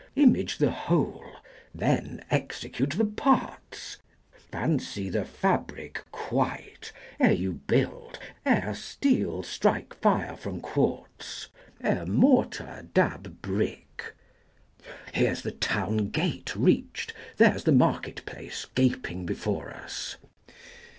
Image 0.15 0.57
the 0.57 0.71
whole, 0.71 1.23
then 1.75 2.23
execute 2.31 2.89
the 2.89 3.05
parts 3.05 3.97
Fancy 4.33 5.09
the 5.11 5.23
fabric 5.23 5.97
70 5.97 6.09
Quite, 6.11 6.91
ere 7.19 7.31
you 7.33 7.51
build, 7.53 8.17
ere 8.43 8.73
steel 8.73 9.43
strike 9.43 9.93
fire 9.93 10.35
from 10.35 10.59
quartz. 10.59 11.49
Ere 11.83 12.07
mortar 12.07 12.87
dab 12.95 13.41
brick! 13.43 14.15
(Here's 15.13 15.43
the 15.43 15.51
town 15.51 16.09
gate 16.09 16.55
reached: 16.55 17.13
there's 17.37 17.63
the 17.65 17.71
market 17.71 18.25
place 18.25 18.65
Gaping 18.73 19.27
before 19.27 19.69
us.) 19.69 20.17